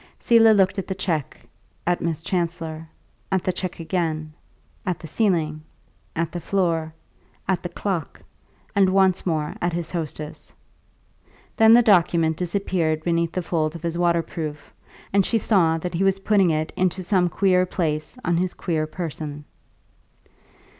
[0.17, 1.37] Selah looked at the cheque,
[1.85, 2.89] at Miss Chancellor,
[3.31, 4.33] at the cheque again,
[4.83, 5.61] at the ceiling,
[6.15, 6.91] at the floor,
[7.47, 8.19] at the clock,
[8.75, 10.53] and once more at his hostess;
[11.55, 14.73] then the document disappeared beneath the folds of his waterproof,
[15.13, 18.87] and she saw that he was putting it into some queer place on his queer
[18.87, 19.45] person.